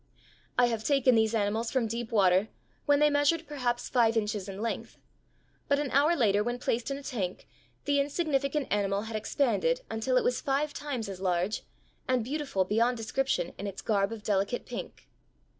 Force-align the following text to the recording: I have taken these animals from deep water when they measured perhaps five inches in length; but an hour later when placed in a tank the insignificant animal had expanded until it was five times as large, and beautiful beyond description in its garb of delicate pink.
I 0.57 0.65
have 0.65 0.83
taken 0.83 1.13
these 1.13 1.35
animals 1.35 1.69
from 1.69 1.85
deep 1.85 2.11
water 2.11 2.47
when 2.87 2.97
they 2.97 3.11
measured 3.11 3.45
perhaps 3.45 3.87
five 3.87 4.17
inches 4.17 4.49
in 4.49 4.59
length; 4.59 4.97
but 5.67 5.77
an 5.77 5.91
hour 5.91 6.15
later 6.15 6.43
when 6.43 6.57
placed 6.57 6.89
in 6.89 6.97
a 6.97 7.03
tank 7.03 7.47
the 7.85 7.99
insignificant 7.99 8.67
animal 8.71 9.03
had 9.03 9.15
expanded 9.15 9.81
until 9.91 10.17
it 10.17 10.23
was 10.23 10.41
five 10.41 10.73
times 10.73 11.07
as 11.07 11.21
large, 11.21 11.61
and 12.07 12.23
beautiful 12.23 12.65
beyond 12.65 12.97
description 12.97 13.53
in 13.59 13.67
its 13.67 13.83
garb 13.83 14.11
of 14.11 14.23
delicate 14.23 14.65
pink. 14.65 15.07